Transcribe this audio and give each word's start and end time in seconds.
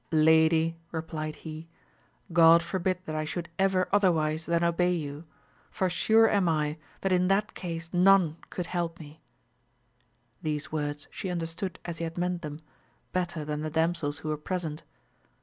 Lady, 0.11 0.79
replied 0.91 1.35
he, 1.35 1.67
God 2.33 2.63
forbid 2.63 2.97
that 3.05 3.13
I 3.13 3.23
should 3.23 3.49
ever 3.59 3.87
otherwise 3.93 4.47
than 4.47 4.63
obey 4.63 4.91
you, 4.95 5.25
for 5.69 5.91
sure 5.91 6.27
am 6.27 6.49
I 6.49 6.79
that 7.01 7.11
in 7.11 7.27
that 7.27 7.53
case 7.53 7.91
none 7.93 8.37
could 8.49 8.65
help 8.65 8.99
me. 8.99 9.21
These 10.41 10.71
words 10.71 11.07
she 11.11 11.29
understood 11.29 11.77
as 11.85 11.99
he 11.99 12.03
had 12.03 12.17
meant 12.17 12.41
them, 12.41 12.61
better 13.11 13.45
than 13.45 13.61
the 13.61 13.69
damsels 13.69 14.17
who 14.17 14.29
were 14.29 14.37
present. 14.37 14.81